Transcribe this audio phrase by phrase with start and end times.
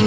[0.00, 0.04] I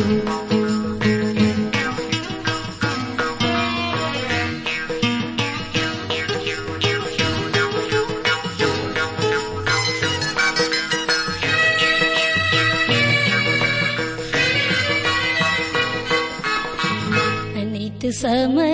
[17.71, 18.72] need to save my.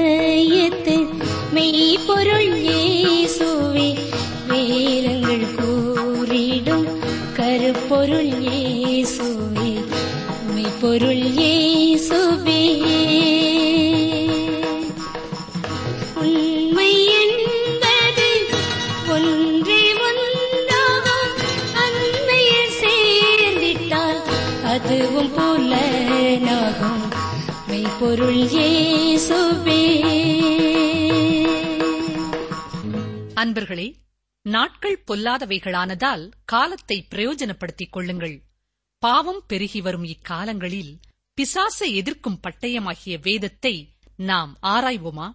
[10.81, 12.61] பொருள் இயேசுவே
[16.15, 18.27] உண்மை என்பது
[19.15, 21.33] ஒன்றே ஒன்றாகும்
[22.79, 24.21] சேர்ந்திட்டால்
[24.63, 27.05] அதுவும் புலனாகும்
[27.67, 29.81] மெய்ப்பொருள் இயேசுவே
[33.33, 33.87] அன்பர்களே
[34.41, 38.37] நாட்கள் பொல்லாதவைகளானதால் காலத்தை பிரயோஜனப்படுத்திக் கொள்ளுங்கள்.
[39.03, 40.99] பாவம் பெருகி வரும் இக்காலங்களில்
[41.37, 43.73] பிசாசை எதிர்க்கும் பட்டயமாகிய வேதத்தை
[44.17, 45.27] நாம் ஆராய்வோமா?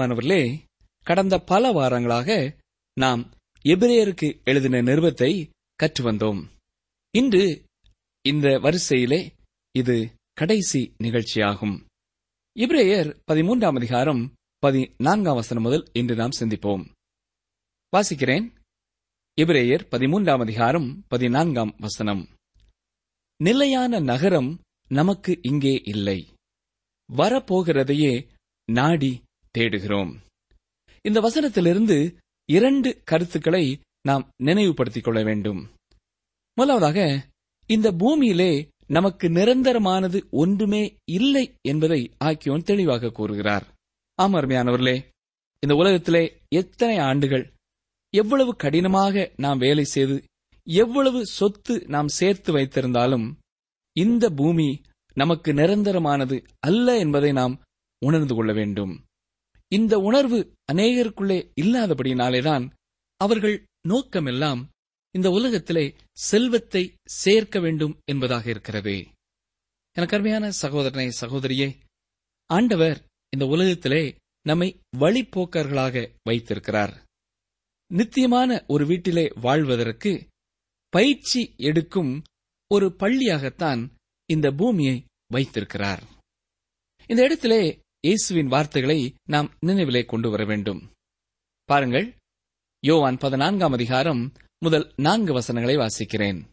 [0.00, 0.58] பிரியமானவர்களே
[1.04, 2.56] கடந்த பல வாரங்களாக
[3.00, 3.30] நாம்
[3.64, 6.48] எபிரேயருக்கு எழுதின நிருபத்தை கற்று வந்தோம்.
[7.10, 7.64] இன்று
[8.28, 9.32] இந்த வரிசையிலே
[9.78, 11.86] இது கடைசி நிகழ்ச்சியாகும்.
[12.54, 16.84] இப்ரேயர் பதிமூன்றாம் அதிகாரம் பதினான்காம் வசனம் முதல் இன்று நாம் சிந்திப்போம்.
[17.96, 18.52] வாசிக்கிறேன்.
[19.40, 22.28] இப்ரேயர் பதிமூன்றாம் அதிகாரம் பதினான்காம் வசனம்.
[23.36, 26.28] நிலையான நகரம் நமக்கு இங்கே இல்லை.
[27.12, 28.28] வரப்போகிறதையே
[28.72, 30.20] நாடி தேடுகிறோம்.
[31.02, 32.16] இந்த வசனத்திலிருந்து
[32.52, 35.70] இரண்டு கருத்துக்களை நாம் நினைவுபடுத்திக் கொள்ள வேண்டும்.
[36.54, 37.28] முதலாவதாக
[37.66, 43.74] இந்த பூமியிலே நமக்கு நிரந்தரமானது ஒன்றுமே இல்லை என்பதை ஆக்கியோன் தெளிவாக கூறுகிறார்.
[44.14, 45.04] ஆம் அருமையானவர்களே
[45.60, 47.52] இந்த உலகத்திலே எத்தனை ஆண்டுகள்
[48.10, 50.24] எவ்வளவு கடினமாக நாம் வேலை செய்து
[50.64, 53.34] எவ்வளவு சொத்து நாம் சேர்த்து வைத்திருந்தாலும்
[53.92, 54.80] இந்த பூமி
[55.14, 57.60] நமக்கு நிரந்தரமானது அல்ல என்பதை நாம்
[57.98, 59.04] உணர்ந்து கொள்ள வேண்டும்.
[59.72, 62.70] இந்த உணர்வு அநேகருக்குள்ளே இல்லாதபடியினாலேதான்
[63.16, 64.68] அவர்கள் நோக்கமெல்லாம்
[65.10, 69.06] இந்த உலகத்திலே செல்வத்தை சேர்க்க வேண்டும் என்பதாக இருக்கிறது.
[69.92, 71.76] எனக்கு அருமையான சகோதரனை சகோதரியே
[72.46, 77.04] ஆண்டவர் இந்த உலகத்திலே நம்மை வழிப்போக்கர்களாக வைத்திருக்கிறார்.
[77.86, 80.28] நித்தியமான ஒரு வீட்டிலே வாழ்வதற்கு
[80.88, 82.22] பயிற்சி எடுக்கும்
[82.68, 83.90] ஒரு பள்ளியாகத்தான்
[84.26, 86.02] இந்த பூமியை வைத்திருக்கிறார்.
[87.06, 90.92] இந்த இடத்திலே இயேசுவின் வார்த்தைகளை நாம் நினைவிலே கொண்டு வர வேண்டும்.
[91.64, 92.16] பாருங்கள்
[92.80, 96.44] யோவான் பதினான்காம் அதிகாரம் முதல் நான்கு வசனங்களை வாசிக்கிறேன்.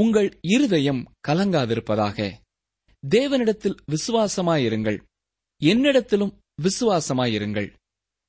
[0.00, 2.32] உங்கள் இருதயம் கலங்காதிருப்பதாக.
[3.08, 5.02] தேவனிடத்தில் விசுவாசமாயிருங்கள்.
[5.62, 7.74] என்னிடத்திலும் விசுவாசமாயிருங்கள்.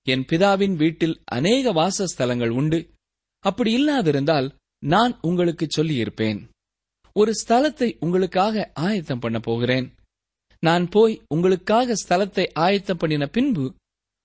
[0.03, 2.93] என் பிதாவின் வீட்டில் அநேக வாசஸ்தலங்கள் உண்டு.
[3.39, 4.55] அப்படி இல்லாதிருந்தால்
[4.85, 6.49] நான் உங்களுக்கு சொல்லியிருப்பேன்.
[7.13, 9.94] ஒரு ஸ்தலத்தை உங்களுக்காக ஆயத்தம் பண்ண போகிறேன்.
[10.65, 13.65] நான் போய் உங்களுக்காக ஸ்தலத்தை ஆயத்தம் பண்ணின பின்பு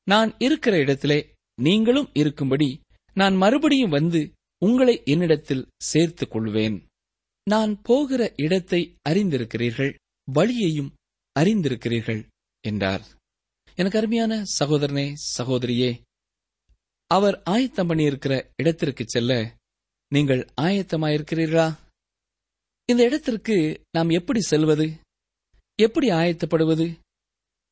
[0.07, 1.19] நான் இருக்கிற இடத்திலே
[1.59, 2.69] நீங்களும் இருக்கும்படி
[3.17, 4.21] நான் மறுபடியும் வந்து
[4.63, 6.79] உங்களை என்னிடத்தில் சேர்த்துக் கொள்வேன்
[7.47, 9.93] நான் போகிற இடத்தை அறிந்திருக்கிறீர்கள்
[10.29, 10.91] வழியையும்
[11.37, 12.21] அறிந்திருக்கிறீர்கள்
[12.65, 13.05] என்றார்.
[13.79, 15.07] எனக்கு அருமையான சகோதரனே
[15.37, 15.91] சகோதரியே
[17.11, 19.33] அவர் ஆயத்தம் பண்ணியிருக்கிற இடத்திற்கு செல்ல
[20.13, 21.69] நீங்கள் ஆயத்தமாயிருக்கிறீர்களா?
[22.89, 23.57] இந்த இடத்திற்கு
[23.97, 24.87] நாம் எப்படி செல்வது?
[25.81, 26.87] எப்படி ஆயத்தப்படுவது?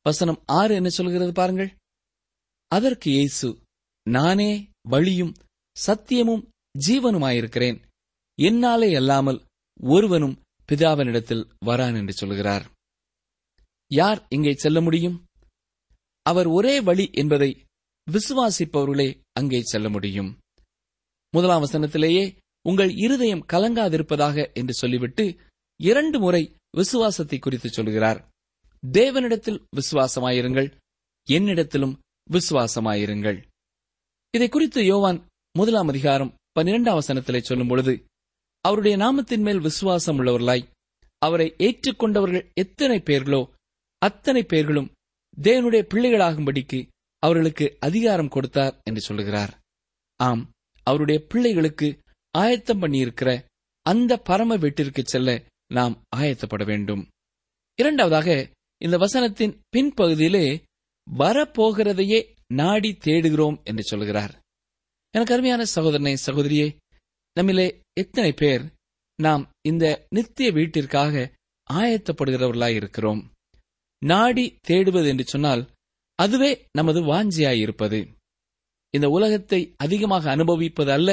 [0.05, 1.71] வசனம் ஆறு என்ன சொல்கிறது பாருங்கள்.
[2.71, 3.47] அதற்கு இயேசு
[4.07, 4.51] நானே
[4.89, 5.33] வழியும்
[5.77, 6.43] சத்தியமும்
[6.87, 7.79] ஜீவனுமாயிருக்கிறேன்.
[8.39, 9.39] என்னாலே அல்லாமல்
[9.83, 10.35] ஒருவனும்
[10.69, 12.65] பிதாவனிடத்தில் வரான் என்று சொல்கிறார்.
[13.91, 15.17] யார் இங்கே செல்ல முடியும்?
[16.25, 17.49] அவர் ஒரே வழி என்பதை
[18.07, 19.09] விசுவாசிப்பவர்களே
[19.39, 20.29] அங்கே செல்ல முடியும்.
[21.33, 22.23] முதலாம் வசனத்திலேயே
[22.65, 25.25] உங்கள் இருதயம் கலங்காதிருப்பதாக என்று சொல்லிவிட்டு
[25.79, 26.43] இரண்டு முறை
[26.73, 28.19] விசுவாசத்தை குறித்து சொல்கிறார்.
[28.83, 30.69] தேவனிடத்தில் விசுவாசமாயிருங்கள்
[31.27, 31.95] என்னிடத்திலும்
[32.29, 33.39] விசுவாசமாயிருங்கள்.
[34.33, 35.19] இதை குறித்து யோவான்
[35.55, 37.93] முதலாம் அதிகாரம் பன்னிரெண்டாம் வசனத்திலே சொல்லும் பொழுது
[38.65, 40.67] அவருடைய நாமத்தின் மேல் விசுவாசம் உள்ளவர்களாய்
[41.21, 43.41] அவரை ஏற்றுக்கொண்டவர்கள் எத்தனை பேர்களோ
[44.01, 44.91] அத்தனை பேர்களும்
[45.37, 46.79] தேவனுடைய பிள்ளைகளாகும்படிக்கு
[47.23, 49.51] அவர்களுக்கு அதிகாரம் கொடுத்தார் என்று சொல்லுகிறார்.
[50.19, 50.43] ஆம்
[50.87, 51.87] அவருடைய பிள்ளைகளுக்கு
[52.33, 53.29] ஆயத்தம் பண்ணியிருக்கிற
[53.85, 55.29] அந்த பரம வீட்டிற்கு செல்ல
[55.73, 57.07] நாம் ஆயத்தப்பட வேண்டும்.
[57.75, 60.45] இரண்டாவதாக இந்த வசனத்தின் பின்பகுதியிலே
[61.07, 62.19] வரப்போகிறதையே
[62.53, 64.33] நாடி தேடுகிறோம் என்று சொல்கிறார்.
[65.11, 66.67] எனக்கு அருமையான சகோதரனை சகோதரியே
[67.39, 68.63] நம்மிலே எத்தனை பேர்
[69.15, 71.33] நாம் இந்த நித்திய வீட்டிற்காக
[71.69, 73.21] ஆயத்தப்படுகிறவர்களாய் இருக்கிறோம்.
[74.01, 75.63] நாடி தேடுவது என்று சொன்னால்
[76.15, 77.99] அதுவே நமது வாஞ்சியாயிருப்பது.
[78.89, 81.09] இந்த உலகத்தை அதிகமாக அனுபவிப்பது அல்ல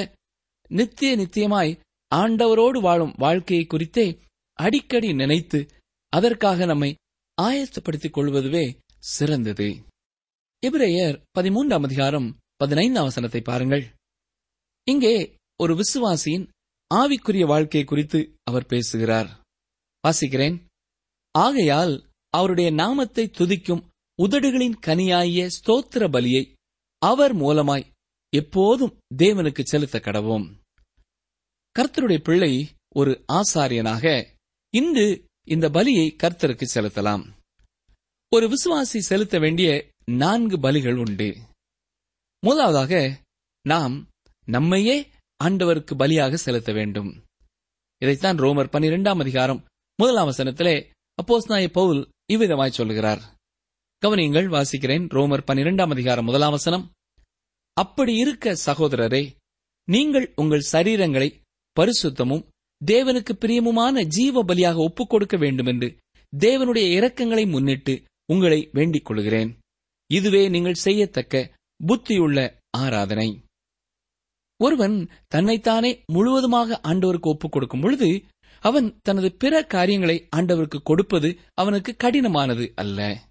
[0.69, 1.81] நித்திய நித்தியமாய்
[2.15, 4.07] ஆண்டவரோடு வாழும் வாழ்க்கையை குறித்தே
[4.57, 5.69] அடிக்கடி நினைத்து
[6.09, 6.97] அதற்காக நம்மை
[7.43, 9.77] ஆயத்தப்படுத்திக் கொள்வதுவே சிறந்தது.
[10.67, 13.85] இப்ரேயர் பதிமூன்றாம் அதிகாரம் பதினைந்தாம் வசனத்தை பாருங்கள்.
[14.85, 16.49] இங்கே ஒரு விசுவாசியின்
[16.95, 19.41] ஆவிக்குரிய வாழ்க்கை குறித்து அவர் பேசுகிறார்.
[20.09, 20.65] வாசிக்கிறேன்.
[21.31, 23.87] ஆகையால் அவருடைய நாமத்தை துதிக்கும்
[24.23, 26.53] உதடுகளின் கனியாகிய ஸ்தோத்திர பலியை
[26.99, 27.91] அவர் மூலமாய்
[28.37, 30.47] எப்போதும் தேவனுக்கு செலுத்த கடவோம்.
[31.79, 34.35] கர்த்தருடைய பிள்ளை ஒரு ஆசாரியனாக
[34.79, 35.07] இன்று
[35.49, 37.25] இந்த பலியை கர்த்தருக்கு செலுத்தலாம்.
[38.33, 39.69] ஒரு விசுவாசி செலுத்த வேண்டிய
[40.23, 41.29] நான்கு பலிகள் உண்டு.
[42.43, 42.93] முதலாவதாக
[43.69, 43.95] நாம்
[44.49, 44.97] நம்மையே
[45.45, 47.11] ஆண்டவருக்கு பலியாக செலுத்த வேண்டும்.
[48.03, 49.61] இதைத்தான் ரோமர் பன்னிரெண்டாம் அதிகாரம்
[49.97, 50.77] முதலாம் வசனத்திலே
[51.23, 52.03] அப்போஸ் நாய பவுல்
[52.33, 53.23] இவ்விதமாய் சொல்கிறார்
[54.03, 56.85] கவனியங்கள் வாசிக்கிறேன் ரோமர் பன்னிரெண்டாம் அதிகாரம் முதலாம் வசனம்.
[57.77, 59.23] அப்படி இருக்க சகோதரரே
[59.89, 61.29] நீங்கள் உங்கள் சரீரங்களை
[61.77, 62.45] பரிசுத்தமும்
[62.85, 65.97] தேவனுக்கு பிரியமுமான ஜீவ பலியாக ஒப்புக் கொடுக்க வேண்டும் என்று
[66.37, 68.03] தேவனுடைய இரக்கங்களை முன்னிட்டு
[68.33, 69.59] உங்களை வேண்டிக் கொள்கிறேன்.
[70.07, 71.51] இதுவே நீங்கள் செய்யத்தக்க
[71.87, 73.43] புத்தியுள்ள ஆராதனை.
[74.63, 78.23] ஒருவன் தன்னைத்தானே முழுவதுமாக ஆண்டவருக்கு ஒப்புக் கொடுக்கும் பொழுது
[78.61, 83.29] அவன் தனது பிற காரியங்களை ஆண்டவருக்கு கொடுப்பது அவனுக்கு கடினமானது அல்ல.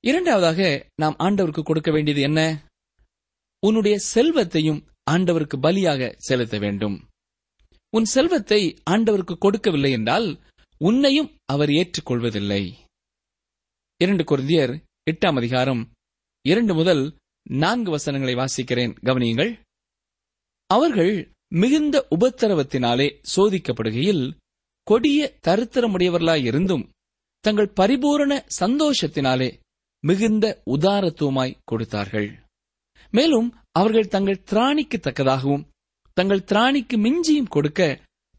[0.00, 2.64] இரண்டாவதாக நாம் ஆண்டவருக்கு கொடுக்க வேண்டியது என்ன?
[3.66, 7.07] உன்னுடைய செல்வத்தையும் ஆண்டவருக்கு பலியாக செலுத்த வேண்டும்.
[7.90, 10.38] உன் செல்வத்தை ஆண்டவருக்கு கொடுக்கவில்லை என்றால்
[10.78, 12.72] உன்னையும் அவர் ஏற்றுக்கொள்வதில்லை.
[13.96, 15.92] இரண்டு குருந்தியர் எட்டாம் அதிகாரம்
[16.42, 17.16] இரண்டு முதல்
[17.50, 18.96] நான்கு வசனங்களை வாசிக்கிறேன்.
[19.04, 19.60] கவனியுங்கள்.
[20.66, 24.36] அவர்கள் மிகுந்த உபத்திரவத்தினாலே சோதிக்கப்படுகையில்
[24.82, 26.88] கொடிய தரித்திரமுடையவர்களாயிருந்தும்
[27.40, 29.60] தங்கள் பரிபூரண சந்தோஷத்தினாலே
[30.00, 32.38] மிகுந்த உதாரத்துவமாய் கொடுத்தார்கள்.
[33.10, 35.64] மேலும் அவர்கள் தங்கள் திராணிக்கு தக்கதாகவும்
[36.18, 37.82] தங்கள் திராணிக்கு மிஞ்சியும் கொடுக்க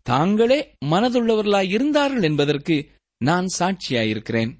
[0.01, 2.75] தாங்களே மனதுள்ளவர்களாய் இருந்தார்கள் என்பதற்கு
[3.21, 4.51] நான் சாட்சியாயிருக்கிறேன்.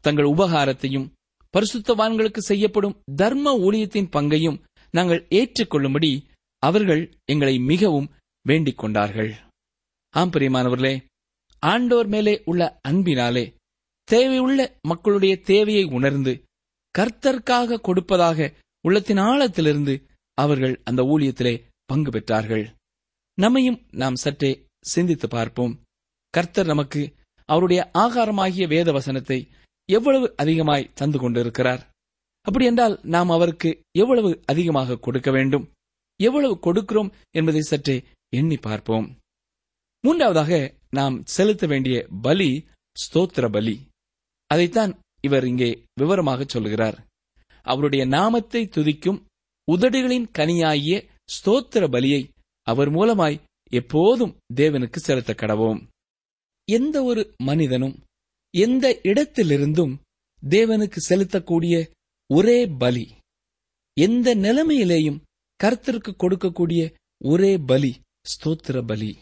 [0.00, 1.06] தங்கள் உபகாரத்தையும்
[1.54, 4.58] பரிசுத்தவான்களுக்கு செய்யப்படும் தர்ம ஊழியத்தின் பங்கையும்
[4.90, 6.10] நாங்கள் ஏற்றுக்கொள்ளும்படி
[6.62, 8.08] அவர்கள் எங்களை மிகவும்
[8.46, 9.32] வேண்டிக் கொண்டார்கள்.
[10.14, 10.94] ஆம் பிரியமானவர்களே
[11.62, 13.44] ஆண்டோர் மேலே உள்ள அன்பினாலே
[14.08, 16.32] தேவையுள்ள மக்களுடைய தேவையை உணர்ந்து
[16.94, 18.52] கர்த்தர்க்காக கொடுப்பதாக
[18.84, 19.94] உள்ளத்தின் ஆழத்திலிருந்து
[20.38, 21.54] அவர்கள் அந்த ஊழியத்திலே
[21.86, 22.64] பங்கு பெற்றார்கள்.
[23.38, 24.50] நம்மையும் நாம் சற்றே
[24.84, 25.74] சிந்தித்து பார்ப்போம்.
[26.34, 27.02] கர்த்தர் நமக்கு
[27.48, 29.38] அவருடைய ஆகாரமாகிய வேத வசனத்தை
[29.88, 31.82] எவ்வளவு அதிகமாய் தந்து கொண்டிருக்கிறார்?
[32.46, 35.64] அப்படியென்றால் நாம் அவருக்கு எவ்வளவு அதிகமாக கொடுக்க வேண்டும்?
[36.20, 37.96] எவ்வளவு கொடுக்கிறோம் என்பதை சற்றே
[38.32, 39.06] எண்ணி பார்ப்போம்.
[40.04, 40.52] மூன்றாவதாக
[40.90, 42.50] நாம் செலுத்த வேண்டிய பலி
[42.96, 43.76] ஸ்தோத்திர பலி.
[44.50, 46.96] அதைத்தான் இவர் இங்கே விவரமாக சொல்கிறார்.
[47.66, 49.22] அவருடைய நாமத்தை துதிக்கும்
[49.68, 50.96] உதடுகளின் கனியாகிய
[51.28, 52.22] ஸ்தோத்திர பலியை
[52.62, 55.80] அவர் மூலமாய் எப்போதும் தேவனுக்கு செலுத்த கடவோம்
[56.72, 57.96] எந்த ஒரு மனிதனும்
[58.54, 59.94] எந்த இடத்திலிருந்தும்
[60.42, 61.90] தேவனுக்கு செலுத்தக்கூடிய
[62.34, 63.14] ஒரே பலி
[63.96, 65.22] எந்த நிலைமையிலேயும்
[65.60, 67.92] கருத்திற்கு கொடுக்கக்கூடிய ஒரே பலி
[68.26, 69.18] ஸ்தோத்திர பலி.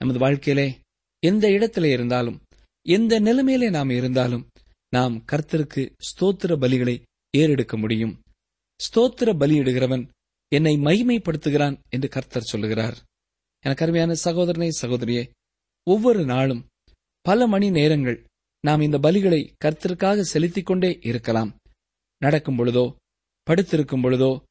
[0.00, 0.78] நமது வாழ்க்கையிலே
[1.26, 2.42] எந்த இடத்திலே இருந்தாலும்
[2.86, 4.44] எந்த நிலைமையிலே நாம் இருந்தாலும்
[4.88, 7.02] நாம் கர்த்தருக்கு ஸ்தோத்திர பலிகளை
[7.36, 8.14] ஏறெடுக்க முடியும்.
[8.80, 10.04] ஸ்தோத்திர பலியிடுகிறவன்
[10.48, 13.04] என்னை மகிமைப்படுத்துகிறான் என்று கர்த்தர் சொல்லுகிறார்.
[13.60, 15.30] எனக்கு அருமையான சகோதரனே சகோதரியே
[15.82, 16.66] ஒவ்வொரு நாளும்
[17.20, 18.24] பல மணி நேரங்கள்
[18.60, 21.58] நாம் இந்த பலிகளை கர்த்தருக்காக செலுத்திக் கொண்டே இருக்கலாம்.
[22.18, 22.94] நடக்கும் பொழுதோ
[23.42, 24.42] படுத்திருக்கும் பொழுதோ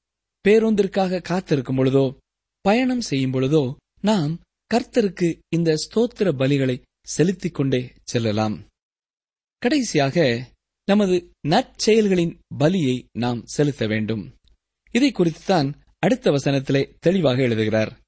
[0.45, 2.17] பேருந்திற்காக காத்திருக்கும் பொழுதோ
[2.61, 4.39] பயணம் செய்யும் பொழுதோ நாம்
[4.73, 8.67] கர்த்தருக்கு இந்த ஸ்தோத்திர பலிகளை செலுத்திக் கொண்டே செல்லலாம்.
[9.57, 10.47] கடைசியாக
[10.85, 14.35] நமது நற்செயல்களின் பலியை நாம் செலுத்த வேண்டும்.
[14.91, 15.75] இதை குறித்துத்தான்
[16.05, 17.99] அடுத்த வசனத்திலே தெளிவாக எழுதுகிறார்.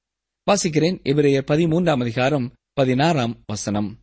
[0.46, 3.98] வாசிக்கிறேன் இவரையர் பதிமூன்றாம் அதிகாரம் பதினாறாம் வசனம்.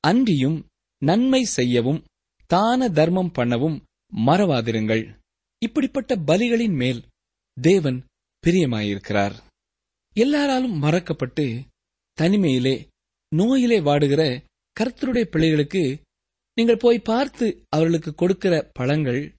[0.00, 0.66] அன்றியும்
[0.98, 2.04] நன்மை செய்யவும்
[2.46, 3.82] தான தர்மம் பண்ணவும்
[4.26, 5.16] மறவாதிருங்கள்.
[5.58, 7.04] இப்படிப்பட்ட பலிகளின் மேல்
[7.60, 8.04] தேவன்
[8.46, 9.32] பிரியமாயிருக்கிறார்.
[10.14, 11.60] எல்லாராலும் மறக்கப்பட்டு
[12.22, 12.86] தனிமையிலே
[13.28, 14.44] நோயிலே வாடுகிற
[14.80, 16.00] கர்த்தருடைய பிள்ளைகளுக்கு
[16.54, 19.34] நீங்கள் போய் பார்த்து அவர்களுக்கு கொடுக்கிற பழங்கள்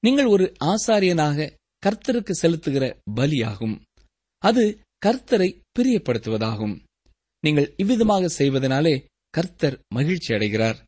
[0.00, 3.80] நீங்கள் ஒரு ஆசாரியனாக கர்த்தருக்கு செலுத்துகிற பலியாகும்.
[4.38, 6.84] அது கர்த்தரை பிரியப்படுத்துவதாகும்.
[7.40, 10.84] நீங்கள் இவ்விதமாக செய்வதனாலே கர்த்தர் மகிழ்ச்சி அடைகிறார்.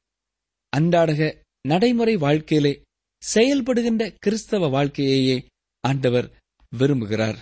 [0.77, 1.37] அன்றாடக
[1.69, 2.83] நடைமுறை வாழ்க்கையிலே
[3.35, 5.47] செயல்படுகின்ற கிறிஸ்தவ வாழ்க்கையையே
[5.81, 6.39] ஆண்டவர்
[6.79, 7.39] விரும்புகிறார்.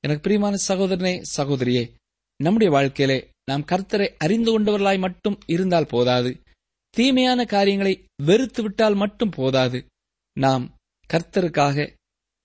[0.00, 1.94] எனக்கு பிரியமான சகோதரனே சகோதரியே
[2.36, 6.40] நம்முடைய வாழ்க்கையிலே நாம் கர்த்தரை அறிந்து கொண்டவர்களாய் மட்டும் இருந்தால் போதாது.
[6.90, 9.86] தீமையான காரியங்களை வெறுத்து விட்டால் மட்டும் போதாது.
[10.32, 10.76] நாம்
[11.12, 11.96] கர்த்தருக்காக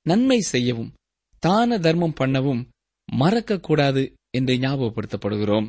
[0.09, 0.93] நன்மை செய்யவும்
[1.43, 2.61] தான தர்மம் பண்ணவும்
[3.09, 4.03] மறக்கக்கூடாது
[4.37, 5.67] என்று ஞாபகப்படுத்தப்படுகிறோம்.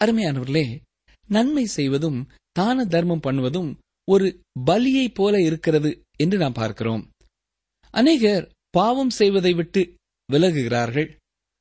[0.00, 0.66] அருமையானவர்களே
[1.28, 2.18] நன்மை செய்வதும்
[2.56, 3.70] தான தர்மம் பண்ணுவதும்
[4.08, 4.26] ஒரு
[4.66, 7.02] பலியை போல இருக்கிறது என்று நாம் பார்க்கிறோம்.
[7.94, 9.82] அநேகர் பாவம் செய்வதை விட்டு
[10.28, 11.08] விலகுகிறார்கள்.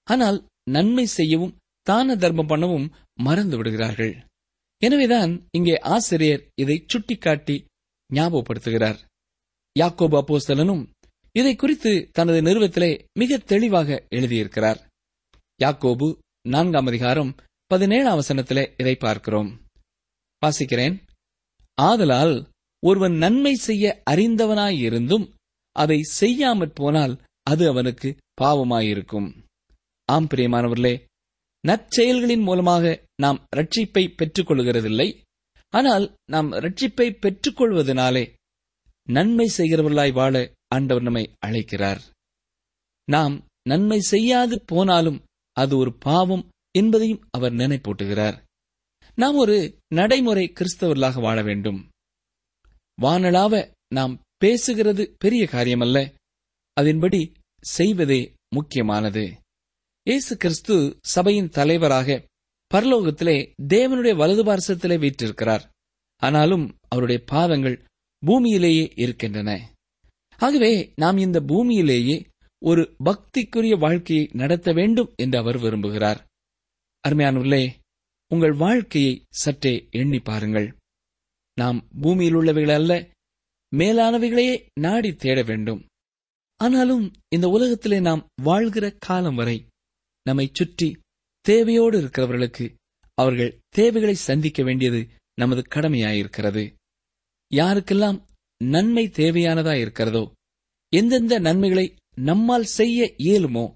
[0.08, 0.38] ஆனால்
[0.70, 1.56] நன்மை செய்யவும்
[1.88, 2.88] தான தர்மம் பண்ணவும்
[3.20, 4.14] மறந்து விடுகிறார்கள்.
[4.82, 7.56] எனவேதான் இங்கே ஆசிரியர் இதை சுட்டிக்காட்டி
[8.10, 9.00] ஞாபகப்படுத்துகிறார்.
[9.76, 10.84] யாக்கோபு அப்போஸ்தலனும்
[11.32, 14.80] இதை குறித்து தனது நிறுவத்திலே மிக தெளிவாக எழுதியிருக்கிறார்.
[15.64, 17.36] யாக்கோபு நான்காம் அதிகாரம்
[17.66, 19.62] பதினேழாம் வசனத்திலே இதை பார்க்கிறோம்.
[20.46, 21.02] வாசிக்கிறேன்.
[21.82, 25.32] ஆதலால் ஒருவன் நன்மை செய்ய அறிந்தவனாயிருந்தும்
[25.72, 29.30] அதை செய்யாமற் போனால் அது அவனுக்கு பாவமாயிருக்கும்.
[30.06, 30.94] ஆம் பிரியமானவர்களே
[31.68, 35.10] நற்செயல்களின் மூலமாக நாம் ரட்சிப்பை பெற்றுக் கொள்கிறதில்லை
[35.70, 38.34] ஆனால் நாம் ரட்சிப்பை பெற்றுக்கொள்வதனாலே
[39.08, 42.02] நன்மை செய்கிறவர்களாய் வாழ ஆண்டவர் நம்மை அழைக்கிறார்.
[43.06, 48.38] நாம் நன்மை செய்யாது போனாலும் அது ஒரு பாவம் என்பதையும் அவர் நினைப்பூட்டுகிறார்.
[49.16, 51.90] நாம் ஒரு நடைமுறை கிறிஸ்தவர்களாக வாழ வேண்டும்.
[53.02, 56.14] வானலாவ நாம் பேசுகிறது பெரிய காரியமல்ல.
[56.74, 59.38] அதன்படி செய்வதே முக்கியமானது.
[60.04, 62.26] இயேசு கிறிஸ்து சபையின் தலைவராக
[62.74, 65.70] பரலோகத்திலே தேவனுடைய வலது பார்சத்திலே வீற்றிருக்கிறார்.
[66.18, 67.84] ஆனாலும் அவருடைய பாதங்கள்
[68.26, 69.72] பூமியிலேயே இருக்கின்றன.
[70.42, 72.18] ஆகவே நாம் இந்த பூமியிலேயே
[72.62, 76.20] ஒரு பக்திக்குரிய வாழ்க்கையை நடத்த வேண்டும் என்று அவர் விரும்புகிறார்.
[77.04, 77.64] அருமையானுள்ளே
[78.32, 80.68] உங்கள் வாழ்க்கையை சற்றே எண்ணி பாருங்கள்.
[81.58, 82.92] நாம் பூமியில் உள்ளவைகள் அல்ல
[83.72, 85.82] மேலானவைகளையே நாடி தேட வேண்டும்.
[86.60, 89.58] ஆனாலும் இந்த உலகத்திலே நாம் வாழ்கிற காலம் வரை
[90.26, 90.90] நம்மை சுற்றி
[91.46, 92.66] தேவையோடு இருக்கிறவர்களுக்கு
[93.18, 95.02] அவர்கள் தேவைகளை சந்திக்க வேண்டியது
[95.34, 96.64] நமது கடமையாயிருக்கிறது.
[97.52, 98.20] யாருக்கெல்லாம்
[98.62, 100.32] நன்மை தேவையானதா இருக்கிறதோ?
[100.90, 103.74] எந்தெந்த நன்மைகளை நம்மால் செய்ய இயலுமோ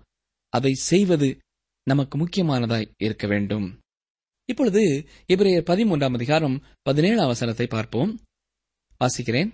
[0.49, 1.37] அதை செய்வது
[1.83, 3.79] நமக்கு முக்கியமானதாய் இருக்க வேண்டும்.
[4.45, 8.21] இப்பொழுது இவரையர் பதிமூன்றாம் அதிகாரம் பதினேழாம் வசனத்தை பார்ப்போம்.
[8.99, 9.51] வாசிக்கிறேன்.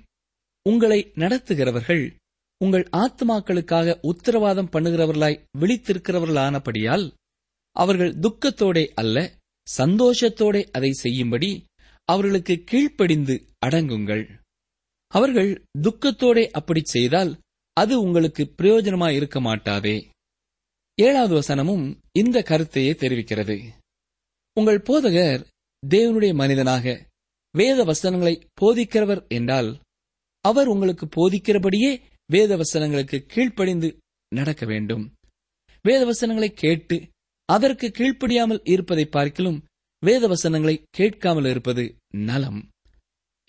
[0.69, 2.17] உங்களை நடத்துகிறவர்கள்
[2.57, 7.11] உங்கள் ஆத்மாக்களுக்காக உத்தரவாதம் பண்ணுகிறவர்களாய் விழித்திருக்கிறவர்களானபடியால்
[7.71, 9.33] அவர்கள் துக்கத்தோடே அல்ல
[9.77, 11.65] சந்தோஷத்தோடே அதை செய்யும்படி
[12.05, 14.40] அவர்களுக்கு கீழ்ப்படிந்து அடங்குங்கள்.
[15.11, 15.51] அவர்கள்
[15.81, 17.31] துக்கத்தோடே அப்படி செய்தால்
[17.77, 19.95] அது உங்களுக்கு பிரயோஜனமா இருக்க மாட்டாதே.
[20.97, 23.55] ஏழாவது வசனமும் இந்த கருத்தையே தெரிவிக்கிறது.
[24.57, 25.41] உங்கள் போதகர்
[25.83, 26.85] தேவனுடைய மனிதனாக
[27.55, 29.69] வேத வசனங்களை போதிக்கிறவர் என்றால்
[30.45, 31.91] அவர் உங்களுக்கு போதிக்கிறபடியே
[32.29, 33.89] வேத வசனங்களுக்கு கீழ்ப்படிந்து
[34.31, 35.03] நடக்க வேண்டும்.
[35.85, 36.97] வேத வசனங்களை கேட்டு
[37.49, 39.59] அதற்கு கீழ்ப்படியாமல் இருப்பதை பார்க்கிலும்
[40.03, 41.83] வேத வசனங்களை கேட்காமல் இருப்பது
[42.29, 42.61] நலம்.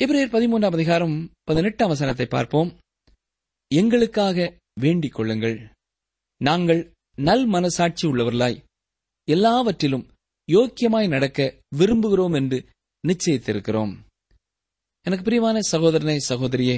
[0.01, 1.17] இவரையர் பதிமூன்றாம் அதிகாரம்
[1.53, 2.69] பதினெட்டாம் வசனத்தை பார்ப்போம்.
[3.71, 4.37] எங்களுக்காக
[4.81, 5.57] வேண்டிக் கொள்ளுங்கள்.
[6.41, 6.81] நாங்கள்
[7.19, 8.63] நல் மனசாட்சி உள்ளவர்களாய்
[9.29, 10.05] எல்லாவற்றிலும்
[10.49, 11.39] யோக்கியமாய் நடக்க
[11.79, 12.59] விரும்புகிறோம் என்று
[13.05, 13.93] நிச்சயித்திருக்கிறோம்.
[15.07, 16.77] எனக்கு பிரியமான சகோதரனே சகோதரியே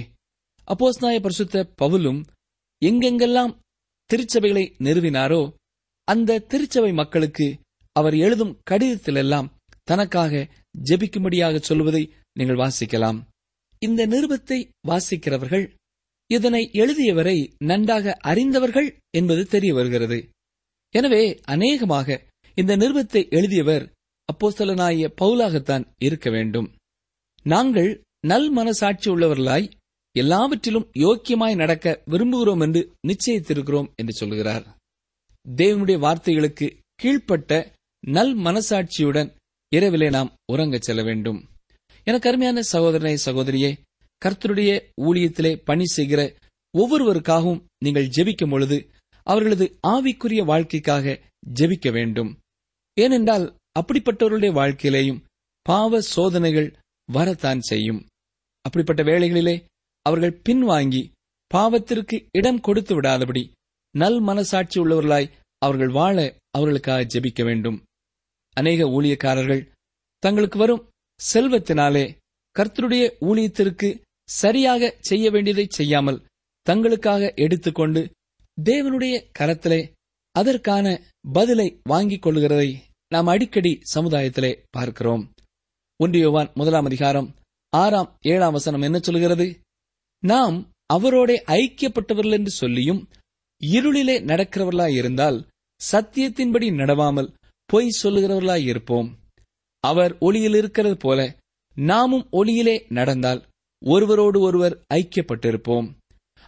[0.68, 2.20] அப்போஸ்நாய பரிசுத்த பவுலும்
[2.82, 3.52] எங்கெங்கெல்லாம்
[4.10, 5.40] திருச்சபைகளை நிறுவினாரோ
[6.08, 7.46] அந்த திருச்சபை மக்களுக்கு
[7.96, 9.52] அவர் எழுதும் கடிதத்திலெல்லாம்
[9.84, 10.48] தனக்காக
[10.90, 12.02] ஜெபிக்கும்படியாக சொல்வதை
[12.32, 13.20] நீங்கள் வாசிக்கலாம்.
[13.86, 15.66] இந்த நிருபத்தை வாசிக்கிறவர்கள்
[16.30, 20.18] இதனை எழுதியவரை நன்றாக அறிந்தவர்கள் என்பது தெரிய வருகிறது.
[20.94, 22.08] எனவே அநேகமாக
[22.58, 23.84] இந்த நிருபத்தை எழுதியவர்
[24.28, 26.68] அப்போஸ்தலனாகிய பவுலாகத்தான் இருக்க வேண்டும்.
[27.46, 27.90] நாங்கள்
[28.26, 29.66] நல் மனசாட்சி உள்ளவர்களாய்
[30.16, 34.64] எல்லாவற்றிலும் யோக்கியமாய் நடக்க விரும்புகிறோம் என்று நிச்சயித்திருக்கிறோம் என்று சொல்கிறார்.
[35.46, 36.66] தேவனுடைய வார்த்தைகளுக்கு
[37.02, 37.52] கீழ்ப்பட்ட
[38.04, 39.30] நல் மனசாட்சியுடன்
[39.72, 41.40] இரவிலே நாம் உறங்கச் செல்ல வேண்டும்.
[42.04, 43.70] எனக்கு அருமையான சகோதரனை சகோதரியே
[44.22, 46.20] கர்த்தருடைய ஊழியத்திலே பணி செய்கிற
[46.74, 48.90] ஒவ்வொருவருக்காகவும் நீங்கள் ஜெபிக்கும் பொழுது
[49.22, 51.20] அவர்களது ஆவிக்குரிய வாழ்க்கைக்காக
[51.60, 52.30] ஜெபிக்க வேண்டும்.
[53.00, 55.22] ஏனென்றால் அப்படிப்பட்டவர்களுடைய வாழ்க்கையிலேயும்
[55.62, 56.68] பாவ சோதனைகள்
[57.12, 58.06] வரத்தான் செய்யும்.
[58.60, 59.64] அப்படிப்பட்ட வேளைகளிலே
[60.02, 61.02] அவர்கள் பின்வாங்கி
[61.54, 63.50] பாவத்திற்கு இடம் கொடுத்து விடாதபடி
[63.90, 67.78] நல் மனசாட்சி உள்ளவர்களாய் அவர்கள் வாழ அவர்களுக்காக ஜெபிக்க வேண்டும்.
[68.56, 69.62] அநேக ஊழியக்காரர்கள்
[70.18, 70.84] தங்களுக்கு வரும்
[71.22, 72.16] செல்வத்தினாலே
[72.56, 76.24] கர்த்தருடைய ஊழியத்திற்கு சரியாக செய்ய வேண்டியதை செய்யாமல்
[76.70, 78.10] தங்களுக்காக எடுத்துக்கொண்டு
[78.64, 79.92] தேவனுடைய கரத்திலே
[80.32, 81.00] அதற்கான
[81.32, 82.74] பதிலை வாங்கிக் கொள்கிறதை
[83.08, 85.32] நாம் அடிக்கடி சமுதாயத்திலே பார்க்கிறோம்.
[86.04, 87.34] ஒன்றியவான் முதலாம் அதிகாரம்
[87.70, 89.60] ஆறாம் ஏழாம் வசனம் என்ன சொல்கிறது?
[90.18, 93.08] நாம் அவரோட ஐக்கியப்பட்டவர்கள் என்று சொல்லியும்
[93.60, 95.46] இருளிலே நடக்கிறவர்களாய் இருந்தால்
[95.92, 97.34] சத்தியத்தின்படி நடவாமல்
[97.66, 99.23] பொய் சொல்லுகிறவர்களாய் இருப்போம்
[99.90, 101.20] அவர் ஒளியில் இருக்கிறது போல
[101.76, 103.40] நாமும் ஒளியிலே நடந்தால்
[103.82, 105.88] ஒருவரோடு ஒருவர் ஐக்கியப்பட்டிருப்போம்.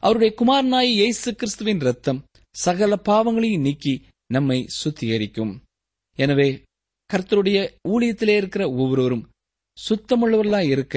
[0.02, 2.20] அவருடைய குமாரனாய் இயேசு கிறிஸ்துவின் ரத்தம்
[2.54, 3.94] சகல பாவங்களையும் நீக்கி
[4.30, 5.52] நம்மை சுத்திகரிக்கும்.
[6.18, 6.48] எனவே
[7.10, 9.24] கர்த்தருடைய ஊழியத்திலே இருக்கிற ஒவ்வொருவரும்
[9.78, 10.96] சுத்தமுள்ளவர்களாய் இருக்க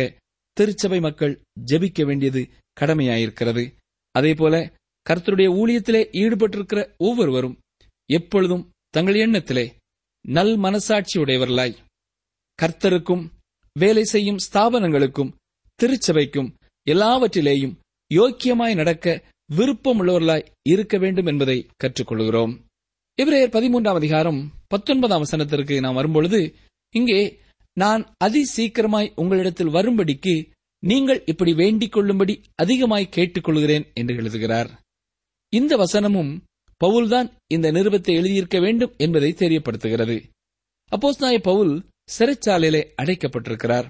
[0.57, 1.33] திருச்சபை மக்கள்
[1.71, 2.41] ஜெபிக்க வேண்டியது
[2.77, 3.63] கடமையாயிருக்கிறது.
[4.15, 4.55] அதே போல
[5.05, 7.57] கர்த்தருடைய ஊழியத்திலே ஈடுபட்டிருக்கிற ஒவ்வொருவரும்
[8.09, 9.65] எப்பொழுதும் தங்கள் எண்ணத்திலே
[10.25, 11.75] நல் மனசாட்சியுடையவர்களாய்
[12.61, 13.23] கர்த்தருக்கும்
[13.75, 15.33] வேலை செய்யும் ஸ்தாபனங்களுக்கும்
[15.79, 16.49] திருச்சபைக்கும்
[16.87, 17.75] எல்லாவற்றிலேயும்
[18.11, 19.23] யோக்கியமாய் நடக்க
[19.55, 22.53] விருப்பமுள்ளவர்களாய் இருக்க வேண்டும் என்பதை கற்றுக்கொள்கிறோம்.
[23.17, 26.55] இவரையர் பதிமூன்றாம் அதிகாரம் பத்தொன்பதாம் வசனத்திற்கு நாம் வரும்பொழுது
[26.95, 27.39] இங்கே
[27.73, 30.49] நான் அதி சீக்கிரமாய் உங்களிடத்தில் வரும்படிக்கு
[30.83, 34.69] நீங்கள் இப்படி வேண்டிக் கொள்ளும்படி அதிகமாய் கேட்டுக்கொள்கிறேன் என்று எழுதுகிறார்.
[35.53, 36.31] இந்த வசனமும்
[36.81, 40.17] பவுல்தான் இந்த நிருபத்தை எழுதியிருக்க வேண்டும் என்பதை தெரியப்படுத்துகிறது.
[40.91, 41.73] அப்போஸ் நாய பவுல்
[42.17, 43.87] சிறைச்சாலையிலே அடைக்கப்பட்டிருக்கிறார்.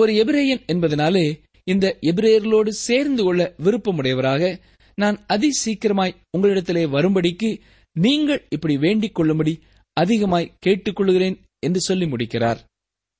[0.00, 4.60] ஒரு எபிரேயன் என்பதனாலே இந்த எபிரேயர்களோடு சேர்ந்து கொள்ள விருப்பமுடையவராக
[4.94, 7.60] நான் அதி சீக்கிரமாய் உங்களிடத்திலே வரும்படிக்கு
[7.92, 9.60] நீங்கள் இப்படி வேண்டிக் கொள்ளும்படி
[9.92, 12.64] அதிகமாய் கேட்டுக்கொள்கிறேன் என்று சொல்லி முடிக்கிறார்.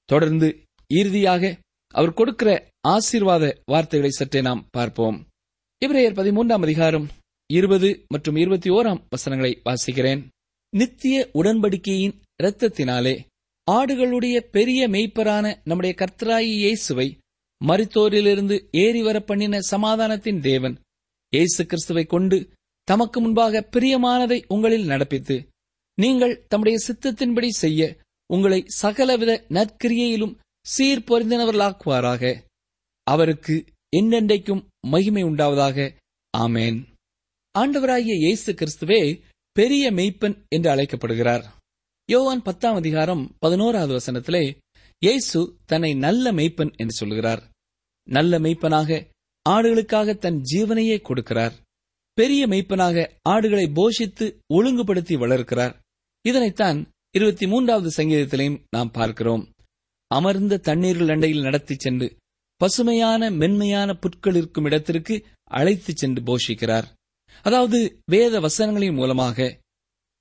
[0.05, 0.63] தொடர்ந்து
[0.95, 1.59] இறுதியாக
[1.89, 5.27] அவர் கொடுக்கிற ஆசீர்வாத வார்த்தைகளை சற்றே நாம் பார்ப்போம்.
[5.87, 7.09] இவரையர் பதிமூன்றாம் அதிகாரம்
[7.53, 10.27] இருபது மற்றும் இருபத்தி ஓராம் வசனங்களை வாசிக்கிறேன்.
[10.77, 13.25] நித்திய உடன்படிக்கையின் இரத்தத்தினாலே
[13.71, 17.19] ஆடுகளுடைய பெரிய மெய்ப்பரான நம்முடைய கர்த்தராயி இயேசுவை
[17.65, 20.81] மரித்தோரிலிருந்து ஏறி வர பண்ணின சமாதானத்தின் தேவன்
[21.33, 22.51] இயேசு கிறிஸ்துவை கொண்டு
[22.85, 25.47] தமக்கு முன்பாக பிரியமானதை உங்களில் நடப்பித்து
[25.95, 30.35] நீங்கள் தம்முடைய சித்தத்தின்படி செய்ய உங்களை சகலவித நற்கிரியையிலும்
[30.79, 32.43] சீர்பொருந்தினவர்களாக்குவாராக.
[33.03, 33.65] அவருக்கு
[33.97, 35.95] என்னென்றைக்கும் மகிமை உண்டாவதாக.
[36.39, 36.79] ஆமேன்.
[37.59, 39.21] ஆண்டவராகிய இயேசு கிறிஸ்துவே
[39.53, 41.56] பெரிய மெய்ப்பன் என்று அழைக்கப்படுகிறார்.
[42.09, 44.59] யோவான் பத்தாம் அதிகாரம் பதினோராவது வசனத்திலே
[44.99, 47.43] இயேசு தன்னை நல்ல மெய்ப்பன் என்று சொல்கிறார்
[48.09, 49.07] நல்ல மெய்ப்பனாக
[49.49, 51.53] ஆடுகளுக்காக தன் ஜீவனையே கொடுக்கிறார்.
[52.13, 55.75] பெரிய மெய்ப்பனாக ஆடுகளை போஷித்து ஒழுங்குபடுத்தி வளர்க்கிறார்.
[56.29, 59.53] இதனைத்தான் இருபத்தி மூன்றாவது சங்கீதத்திலையும் நாம் பார்க்கிறோம்.
[60.07, 62.17] அமர்ந்த தண்ணீர்கள் அண்டையில் நடத்திச் சென்று
[62.57, 66.85] பசுமையான மென்மையான புற்கள் இருக்கும் இடத்திற்கு அழைத்துச் சென்று போஷிக்கிறார்.
[67.43, 69.59] அதாவது வேத வசனங்களின் மூலமாக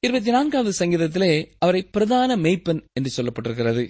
[0.03, 3.89] இருபத்தி நான்காவது சங்கீதத்திலே அவரை பிரதான மெய்ப்பன் என்று சொல்லப்பட்டிருக்கிறது.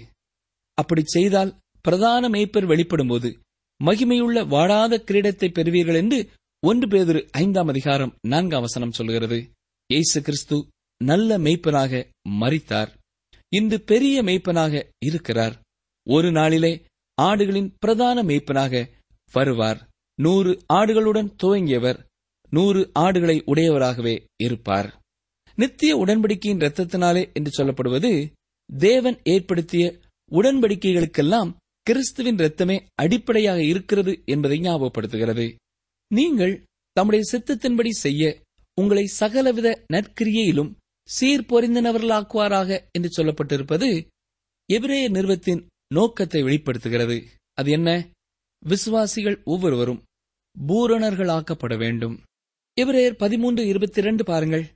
[0.73, 3.29] அப்படி செய்தால் பிரதான மெய்ப்பர் வெளிப்படும்போது
[3.83, 6.29] மகிமையுள்ள வாடாத கிரீடத்தை பெறுவீர்கள் என்று
[6.63, 9.39] ஒன்று பேதிரு ஐந்தாம் அதிகாரம் நான்காம் வசனம் சொல்கிறது.
[9.89, 10.67] இயேசு கிறிஸ்து
[11.01, 12.03] நல்ல மெய்ப்பனாக
[12.41, 12.91] மறித்தார்
[13.55, 15.55] இன்று பெரிய மெய்ப்பனாக இருக்கிறார்.
[16.07, 16.73] ஒரு நாளிலே
[17.21, 18.89] ஆடுகளின் பிரதான மெய்ப்பனாக
[19.31, 19.79] வருவார்.
[20.19, 21.99] நூறு ஆடுகளுடன் துவங்கியவர்
[22.49, 24.89] நூறு ஆடுகளை உடையவராகவே இருப்பார்.
[25.55, 28.31] நித்திய உடன்படிக்கையின் இரத்தத்தினாலே என்று சொல்லப்படுவது
[28.77, 29.99] தேவன் ஏற்படுத்திய
[30.31, 35.55] உடன்படிக்கைகளுக்கெல்லாம் கிறிஸ்துவின் இரத்தமே அடிப்படையாக இருக்கிறது என்பதை ஞாபகப்படுத்துகிறது.
[36.07, 38.41] நீங்கள் தம்முடைய சித்தத்தின்படி செய்ய
[38.81, 40.75] உங்களை சகலவித நற்கிரியையிலும்
[41.19, 44.05] சீர்பொறிந்தனவர்களாக்குவாராக என்று சொல்லப்பட்டிருப்பது
[44.65, 47.23] எபிரேய நிறுவத்தின் நோக்கத்தை வெளிப்படுத்துகிறது.
[47.53, 48.09] அது என்ன?
[48.65, 50.03] விசுவாசிகள் ஒவ்வொருவரும்
[50.67, 52.23] பூரணர்களாக்கப்பட வேண்டும்.
[52.81, 54.74] எபிரேயர் பதிமூன்று இருபத்தி இரண்டு பாருங்கள்.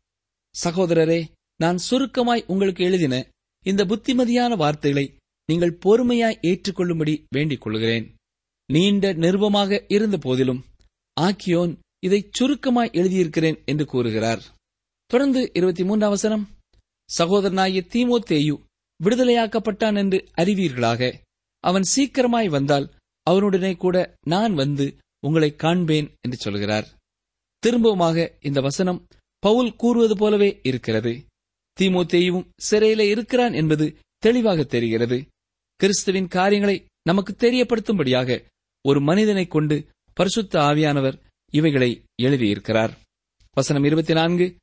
[0.63, 3.27] சகோதரரே நான் சுருக்கமாய் உங்களுக்கு எழுதின
[3.65, 5.13] இந்த புத்திமதியான வார்த்தைகளை
[5.45, 8.15] நீங்கள் பொறுமையாய் ஏற்றுக்கொள்ளும்படி வேண்டிக் கொள்கிறேன்.
[8.65, 10.65] நீண்ட நிருபமாக இருந்த போதிலும்
[11.21, 14.41] ஆக்கியோன் இதை சுருக்கமாய் எழுதியிருக்கிறேன் என்று கூறுகிறார்.
[15.05, 16.49] தொடர்ந்து இருபத்தி மூன்றாம் வசனம்.
[17.17, 18.55] சகோதரனாகிய தேயு
[19.03, 21.13] விடுதலையாக்கப்பட்டான் என்று அறிவீர்களாக.
[21.63, 22.93] அவன் சீக்கிரமாய் வந்தால்
[23.29, 26.87] அவனுடனே கூட நான் வந்து உங்களை காண்பேன் என்று சொல்கிறார்.
[27.63, 29.07] திரும்பவுமாக இந்த வசனம்
[29.39, 31.25] பவுல் கூறுவது போலவே இருக்கிறது.
[31.79, 35.25] தீமோத்தேயும் சிறையில இருக்கிறான் என்பது தெளிவாக தெரிகிறது.
[35.75, 38.43] கிறிஸ்துவின் காரியங்களை நமக்கு தெரியப்படுத்தும்படியாக
[38.87, 41.19] ஒரு மனிதனை கொண்டு பரிசுத்த ஆவியானவர்
[41.51, 42.91] இவைகளை எழுதியிருக்கிறார்.
[43.53, 44.55] வசனம் இருபத்தி நான்கு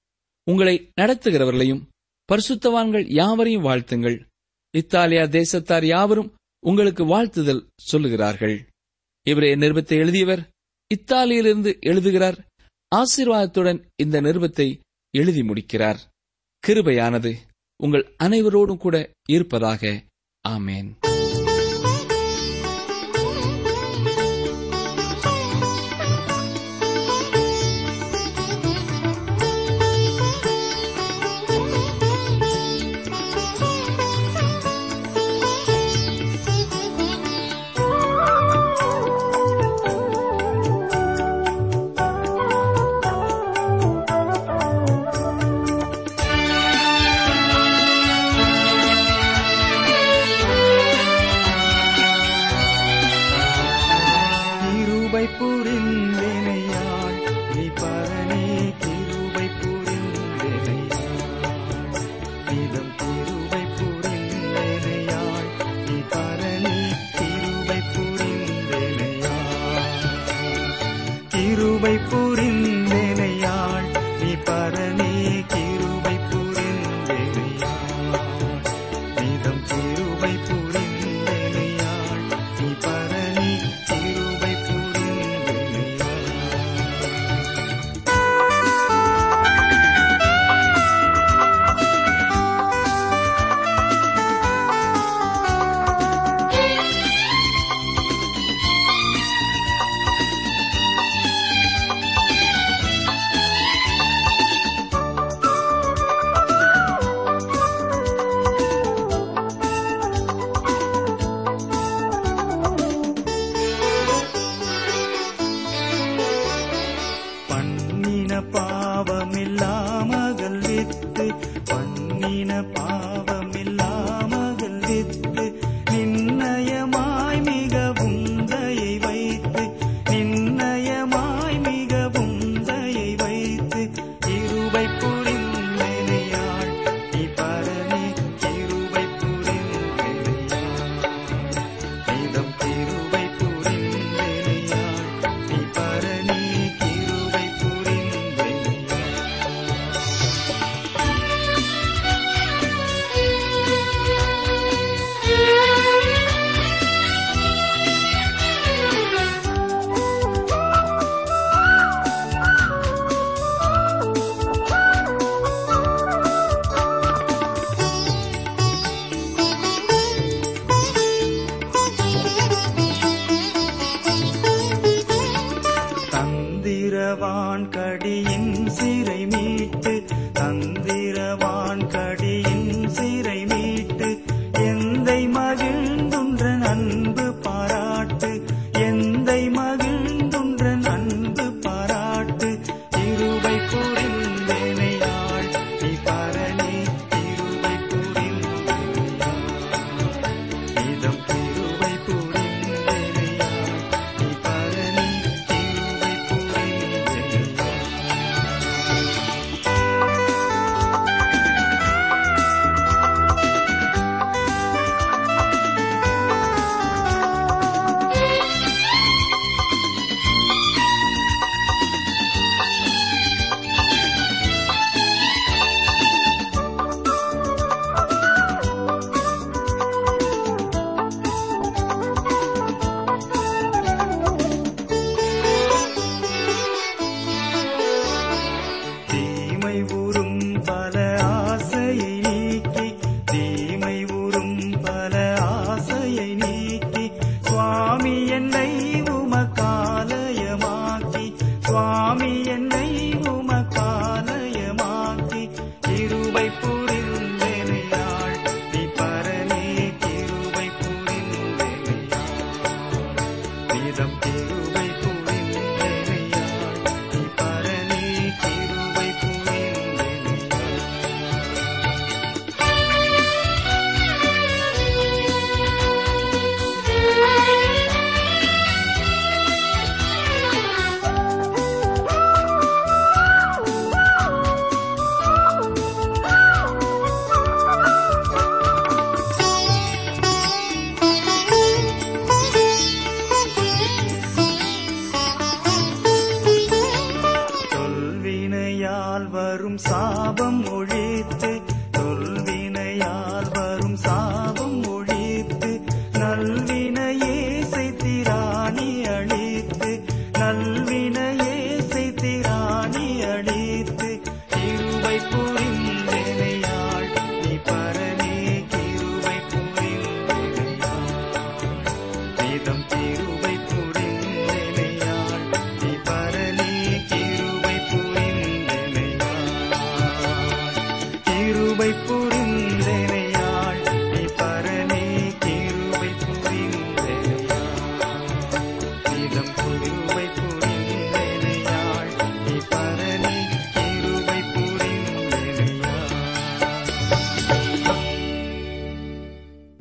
[0.51, 1.87] உங்களை நடத்துகிறவர்களையும்
[2.29, 4.25] பரிசுத்தவான்கள் யாவரையும் வாழ்த்துங்கள்.
[4.71, 6.35] இத்தாலியா தேசத்தார் யாவரும்
[6.67, 8.67] உங்களுக்கு வாழ்த்துதல் சொல்லுகிறார்கள்.
[9.23, 10.49] இவரே நிருபத்தை எழுதியவர்
[10.95, 12.45] இத்தாலியிலிருந்து எழுதுகிறார்
[12.95, 14.79] ஆசீர்வாதத்துடன் இந்த நிருபத்தை
[15.11, 16.01] எழுதி முடிக்கிறார்.
[16.67, 17.35] கிருபையானது
[17.83, 20.03] உங்கள் அனைவரோடும் கூட இருப்பதாக.
[20.49, 21.06] ஆமேன்.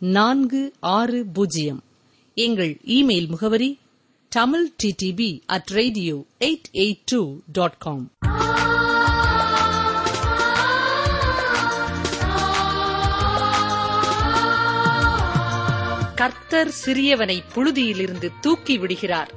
[0.00, 1.82] நான்கு ஆறு பூஜ்ஜியம்.
[2.34, 3.78] எங்கள் இமெயில் முகவரி
[4.28, 8.10] Tamil DTP at radio eight eight two dot com.
[16.14, 19.34] கர்த்தர் சிறியவனை புழுதியிலிருந்து தூக்கி விடுகிறார்.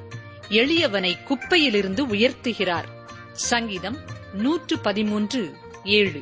[0.49, 2.87] எளியவனை குப்பையிலிருந்து உயர்த்துகிறார்.
[3.31, 3.97] சங்கீதம்
[4.33, 6.21] நூற்று பதிமூன்று ஏழு.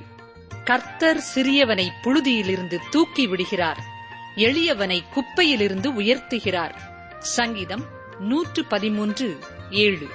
[0.64, 4.00] கர்த்தர் சிறியவனை புழுதியிலிருந்து தூக்கி விடுகிறார்.
[4.36, 6.74] எளியவனை குப்பையிலிருந்து உயர்த்துகிறார்.
[7.20, 7.86] சங்கீதம்
[8.20, 9.38] நூற்று பதிமூன்று
[9.70, 10.08] ஏழு.